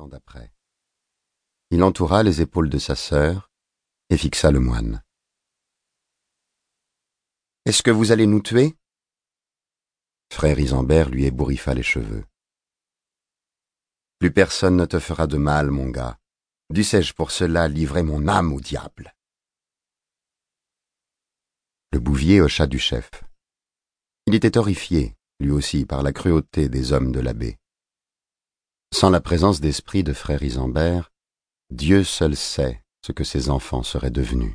[0.00, 0.52] l'instant d'après.
[1.70, 3.50] Il entoura les épaules de sa sœur
[4.08, 5.02] et fixa le moine.
[7.64, 8.76] Est-ce que vous allez nous tuer?
[10.32, 12.24] Frère Isambert lui ébouriffa les cheveux.
[14.18, 16.18] Plus personne ne te fera de mal, mon gars.
[16.70, 19.14] Dussé-je pour cela livrer mon âme au diable?
[21.92, 23.10] Le bouvier hocha du chef.
[24.26, 27.59] Il était horrifié, lui aussi, par la cruauté des hommes de l'abbé.
[28.92, 31.12] Sans la présence d'esprit de frère Isambert,
[31.70, 34.54] Dieu seul sait ce que ses enfants seraient devenus.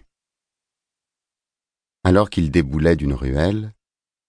[2.04, 3.74] Alors qu'il déboulait d'une ruelle,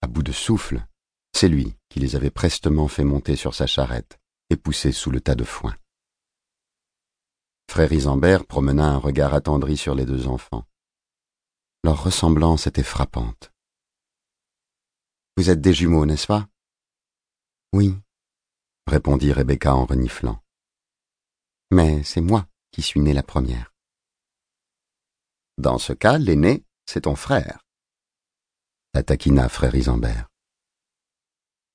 [0.01, 0.87] à bout de souffle,
[1.33, 5.21] c'est lui qui les avait prestement fait monter sur sa charrette et pousser sous le
[5.21, 5.77] tas de foin.
[7.69, 10.65] Frère Isambert promena un regard attendri sur les deux enfants.
[11.83, 13.53] Leur ressemblance était frappante.
[15.37, 16.49] Vous êtes des jumeaux, n'est-ce pas?
[17.73, 17.95] Oui,
[18.87, 20.43] répondit Rebecca en reniflant.
[21.71, 23.75] Mais c'est moi qui suis née la première.
[25.59, 27.65] Dans ce cas, l'aîné, c'est ton frère.
[28.95, 30.29] La taquina frère Isambert.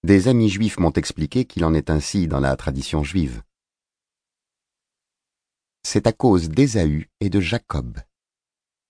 [0.03, 3.43] Des amis juifs m'ont expliqué qu'il en est ainsi dans la tradition juive.
[5.83, 7.99] C'est à cause d'Ésaü et de Jacob,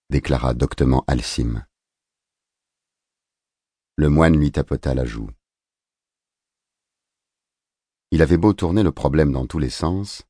[0.09, 1.65] déclara doctement Alcime.
[3.95, 5.29] Le moine lui tapota la joue.
[8.11, 10.23] Il avait beau tourner le problème dans tous les sens,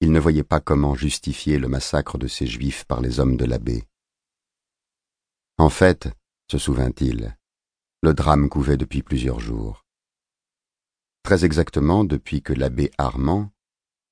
[0.00, 3.44] il ne voyait pas comment justifier le massacre de ces Juifs par les hommes de
[3.44, 3.84] l'abbé.
[5.56, 6.08] En fait,
[6.50, 7.36] se souvint-il,
[8.02, 9.84] le drame couvait depuis plusieurs jours.
[11.22, 13.50] Très exactement depuis que l'abbé Armand,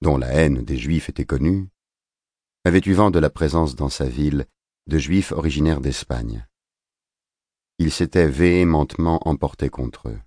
[0.03, 1.69] dont la haine des Juifs était connue,
[2.64, 4.47] avait eu vent de la présence dans sa ville
[4.88, 6.47] de Juifs originaires d'Espagne
[7.78, 10.19] il s'était véhémentement emporté contre eux.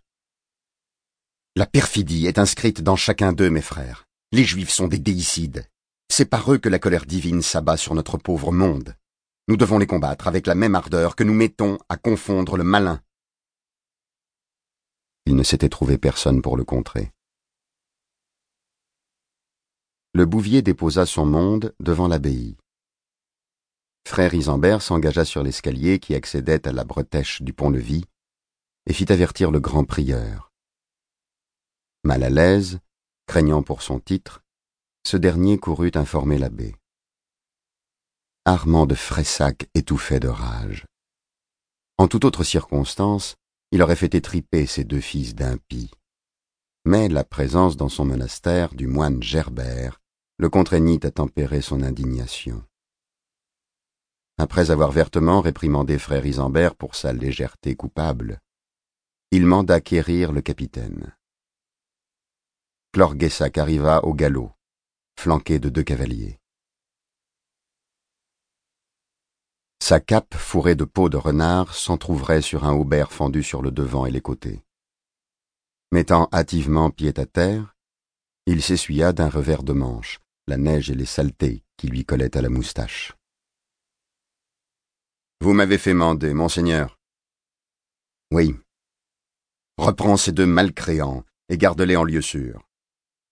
[1.56, 4.06] La perfidie est inscrite dans chacun d'eux, mes frères.
[4.32, 5.68] Les Juifs sont des déicides.
[6.12, 8.96] C'est par eux que la colère divine s'abat sur notre pauvre monde.
[9.48, 13.02] Nous devons les combattre avec la même ardeur que nous mettons à confondre le malin.
[15.26, 17.12] Il ne s'était trouvé personne pour le contrer.
[20.14, 22.58] Le bouvier déposa son monde devant l'abbaye.
[24.08, 28.06] Frère Isambert s'engagea sur l'escalier qui accédait à la bretèche du pont-levis
[28.88, 30.49] et fit avertir le grand prieur.
[32.04, 32.80] Mal à l'aise,
[33.28, 34.42] craignant pour son titre,
[35.06, 36.76] ce dernier courut informer l'abbé.
[38.46, 40.86] Armand de Fressac étouffait de rage.
[41.98, 43.36] En toute autre circonstance,
[43.72, 45.92] il aurait fait étriper ses deux fils d'impie.
[46.86, 50.00] Mais la présence dans son monastère du moine Gerbert
[50.38, 52.64] le contraignit à tempérer son indignation.
[54.38, 58.40] Après avoir vertement réprimandé frère Isambert pour sa légèreté coupable,
[59.32, 61.14] il manda quérir le capitaine.
[63.00, 64.52] Clorguessac arriva au galop,
[65.18, 66.38] flanqué de deux cavaliers.
[69.82, 74.06] Sa cape fourrée de peau de renard s'entr'ouvrait sur un haubert fendu sur le devant
[74.06, 74.66] et les côtés.
[75.94, 77.74] Mettant hâtivement pied à terre,
[78.46, 82.42] il s'essuya d'un revers de manche la neige et les saletés qui lui collaient à
[82.42, 83.14] la moustache.
[85.40, 87.00] Vous m'avez fait mander, monseigneur.
[88.30, 88.58] Oui.
[89.78, 92.69] Reprends ces deux malcréants et garde-les en lieu sûr.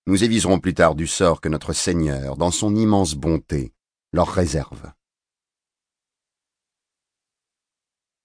[0.07, 3.73] Nous éviserons plus tard du sort que notre Seigneur, dans son immense bonté,
[4.13, 4.93] leur réserve.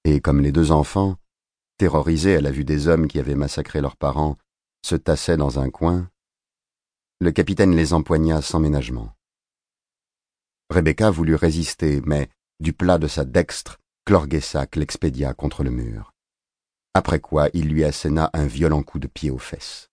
[0.05, 1.17] Et comme les deux enfants,
[1.79, 4.37] terrorisés à la vue des hommes qui avaient massacré leurs parents,
[4.87, 6.09] se tassaient dans un coin,
[7.21, 9.13] le capitaine les empoigna sans ménagement.
[10.71, 16.13] Rebecca voulut résister, mais du plat de sa dextre, Clorguessac l'expédia contre le mur.
[16.95, 19.92] Après quoi il lui asséna un violent coup de pied aux fesses.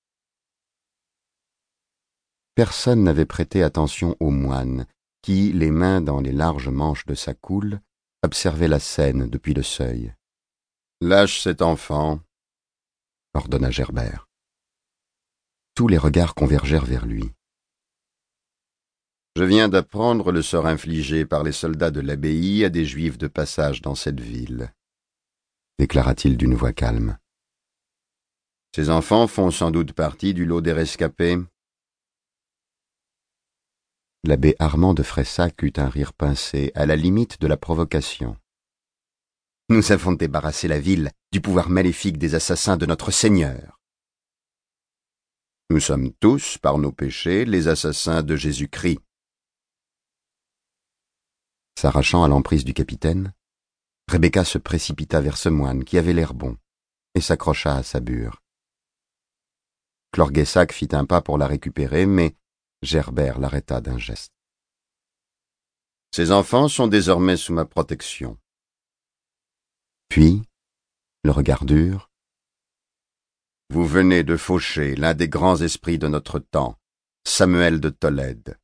[2.59, 4.85] Personne n'avait prêté attention au moine,
[5.21, 7.79] qui, les mains dans les larges manches de sa coule,
[8.21, 10.13] observait la scène depuis le seuil.
[10.99, 12.19] Lâche cet enfant,
[13.33, 14.27] ordonna Gerbert.
[15.73, 17.31] Tous les regards convergèrent vers lui.
[19.37, 23.27] Je viens d'apprendre le sort infligé par les soldats de l'abbaye à des juifs de
[23.27, 24.73] passage dans cette ville,
[25.79, 27.17] déclara-t-il d'une voix calme.
[28.75, 31.37] Ces enfants font sans doute partie du lot des rescapés.
[34.25, 38.35] L'abbé Armand de Fressac eut un rire pincé, à la limite de la provocation.
[39.69, 43.79] Nous avons débarrassé la ville du pouvoir maléfique des assassins de notre Seigneur.
[45.69, 48.99] Nous sommes tous, par nos péchés, les assassins de Jésus-Christ.
[51.79, 53.33] S'arrachant à l'emprise du capitaine,
[54.09, 56.57] Rebecca se précipita vers ce moine qui avait l'air bon
[57.15, 58.41] et s'accrocha à sa bure.
[60.11, 62.35] Clorguessac fit un pas pour la récupérer, mais
[62.81, 64.33] Gerbert l'arrêta d'un geste.
[66.11, 68.37] Ces enfants sont désormais sous ma protection.
[70.07, 70.41] Puis,
[71.23, 72.09] le regard dur,
[73.71, 76.79] Vous venez de faucher l'un des grands esprits de notre temps,
[77.27, 78.57] Samuel de Tolède,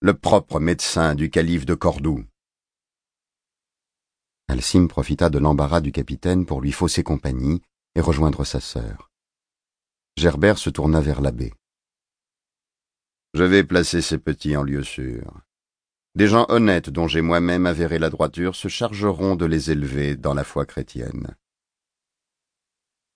[0.00, 2.24] le propre médecin du calife de Cordoue.
[4.48, 7.60] Alcime profita de l'embarras du capitaine pour lui fausser compagnie
[7.96, 9.10] et rejoindre sa sœur.
[10.16, 11.52] Gerbert se tourna vers l'abbé.
[13.36, 15.42] Je vais placer ces petits en lieu sûr.
[16.14, 20.32] Des gens honnêtes dont j'ai moi-même avéré la droiture se chargeront de les élever dans
[20.32, 21.36] la foi chrétienne.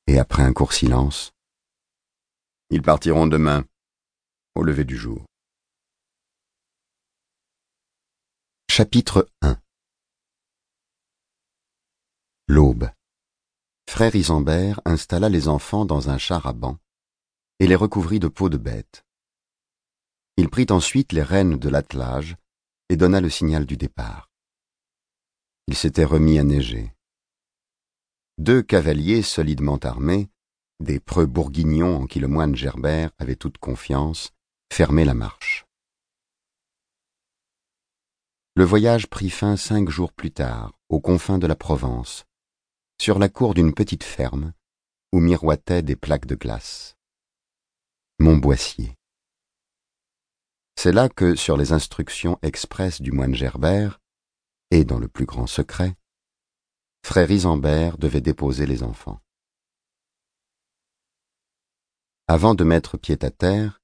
[0.07, 1.33] Et après un court silence,
[2.69, 3.65] ils partiront demain,
[4.55, 5.25] au lever du jour.
[8.71, 9.57] Chapitre 1
[12.47, 12.91] L'aube.
[13.89, 16.77] Frère Isambert installa les enfants dans un char à banc
[17.59, 19.03] et les recouvrit de peaux de bête.
[20.41, 22.35] Il prit ensuite les rênes de l'attelage
[22.89, 24.31] et donna le signal du départ.
[25.67, 26.95] Il s'était remis à neiger.
[28.39, 30.31] Deux cavaliers solidement armés,
[30.83, 34.31] des preux bourguignons en qui le moine Gerbert avait toute confiance,
[34.73, 35.67] fermaient la marche.
[38.55, 42.25] Le voyage prit fin cinq jours plus tard, aux confins de la Provence,
[42.99, 44.55] sur la cour d'une petite ferme
[45.13, 46.97] où miroitaient des plaques de glace.
[48.19, 48.97] Montboissier.
[50.83, 54.01] C'est là que, sur les instructions expresses du moine Gerbert,
[54.71, 55.95] et dans le plus grand secret,
[57.05, 59.21] frère Isambert devait déposer les enfants.
[62.29, 63.83] Avant de mettre pied à terre,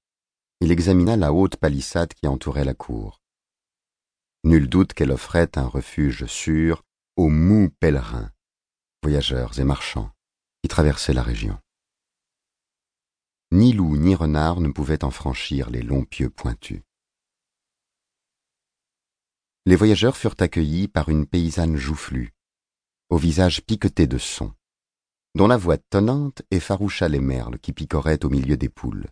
[0.62, 3.20] il examina la haute palissade qui entourait la cour.
[4.44, 6.82] Nul doute qu'elle offrait un refuge sûr
[7.16, 8.32] aux mous pèlerins,
[9.02, 10.10] voyageurs et marchands,
[10.62, 11.58] qui traversaient la région.
[13.52, 16.85] Ni loup ni renard ne pouvaient en franchir les longs pieux pointus
[19.66, 22.32] les voyageurs furent accueillis par une paysanne joufflue,
[23.10, 24.54] au visage piqueté de son,
[25.34, 29.08] dont la voix tonnante effaroucha les merles qui picoraient au milieu des poules.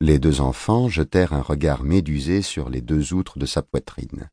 [0.00, 4.30] Les deux enfants jetèrent un regard médusé sur les deux outres de sa poitrine.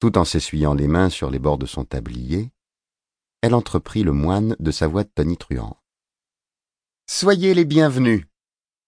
[0.00, 2.50] Tout en s'essuyant les mains sur les bords de son tablier,
[3.40, 5.78] elle entreprit le moine de sa voix tonitruante.
[7.06, 8.26] Soyez les bienvenus.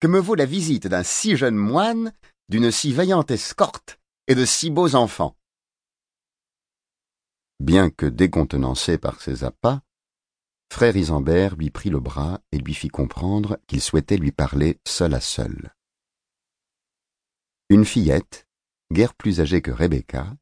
[0.00, 2.12] Que me vaut la visite d'un si jeune moine
[2.48, 3.98] d'une si vaillante escorte
[4.28, 5.36] et de si beaux enfants.
[7.58, 9.80] Bien que décontenancé par ses appâts,
[10.70, 15.14] frère Isambert lui prit le bras et lui fit comprendre qu'il souhaitait lui parler seul
[15.14, 15.74] à seul.
[17.68, 18.46] Une fillette,
[18.92, 20.36] guère plus âgée que Rebecca,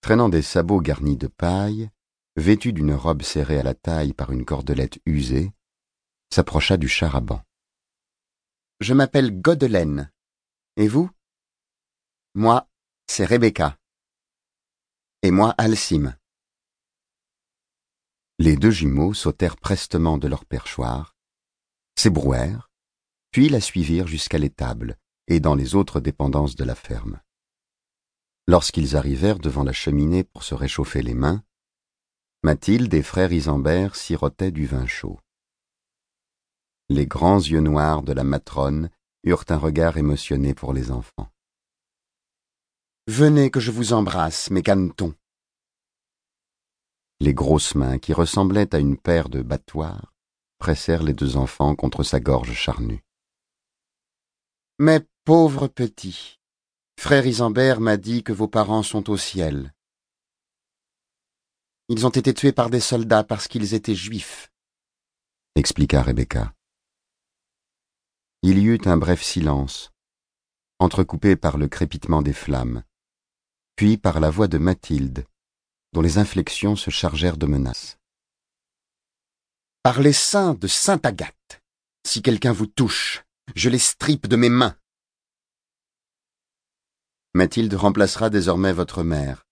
[0.00, 1.90] traînant des sabots garnis de paille,
[2.36, 5.52] vêtue d'une robe serrée à la taille par une cordelette usée,
[6.32, 7.44] s'approcha du char à.
[8.80, 10.10] Je m'appelle Godelaine,
[10.76, 11.10] et vous?
[12.34, 12.68] Moi,
[13.06, 13.78] c'est Rebecca.
[15.22, 16.16] Et moi, Alcime.
[18.38, 21.16] Les deux jumeaux sautèrent prestement de leur perchoir,
[21.96, 22.70] s'ébrouèrent,
[23.30, 24.98] puis la suivirent jusqu'à l'étable
[25.28, 27.20] et dans les autres dépendances de la ferme.
[28.46, 31.44] Lorsqu'ils arrivèrent devant la cheminée pour se réchauffer les mains,
[32.42, 35.18] Mathilde et frère Isambert sirotaient du vin chaud.
[36.90, 38.90] Les grands yeux noirs de la matrone
[39.24, 41.28] eurent un regard émotionné pour les enfants.
[43.06, 45.14] Venez que je vous embrasse, mes canetons.
[47.20, 50.14] Les grosses mains, qui ressemblaient à une paire de battoirs,
[50.58, 53.04] pressèrent les deux enfants contre sa gorge charnue.
[54.78, 56.40] Mes pauvres petits,
[56.98, 59.72] frère Isambert m'a dit que vos parents sont au ciel.
[61.88, 64.50] Ils ont été tués par des soldats parce qu'ils étaient juifs,
[65.54, 66.53] expliqua Rebecca.
[68.46, 69.90] Il y eut un bref silence,
[70.78, 72.84] entrecoupé par le crépitement des flammes,
[73.74, 75.24] puis par la voix de Mathilde,
[75.94, 77.96] dont les inflexions se chargèrent de menaces.
[79.82, 81.62] Par les saints de Sainte Agathe,
[82.06, 83.24] si quelqu'un vous touche,
[83.56, 84.76] je les stripe de mes mains.
[87.32, 89.46] Mathilde remplacera désormais votre mère,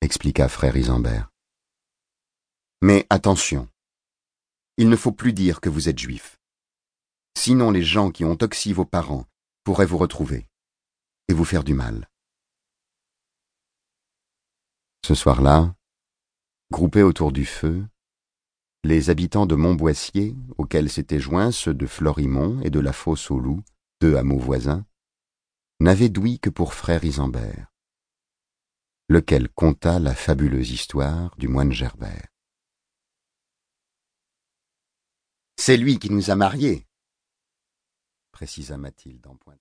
[0.00, 1.30] expliqua frère Isambert.
[2.80, 3.68] Mais attention,
[4.78, 6.38] il ne faut plus dire que vous êtes juif.
[7.36, 9.26] Sinon les gens qui ont toxi vos parents
[9.64, 10.48] pourraient vous retrouver
[11.28, 12.08] et vous faire du mal.
[15.04, 15.74] Ce soir-là,
[16.70, 17.84] groupés autour du feu,
[18.84, 23.38] les habitants de Montboissier, auxquels s'étaient joints ceux de Florimont et de la Fosse aux
[23.38, 23.62] Loups,
[24.00, 24.84] deux hameaux voisins,
[25.80, 27.72] n'avaient d'ouïe que pour frère Isambert,
[29.08, 32.28] lequel conta la fabuleuse histoire du moine Gerbert.
[35.56, 36.86] C'est lui qui nous a mariés,
[38.42, 39.50] précisa Mathilde en pointant.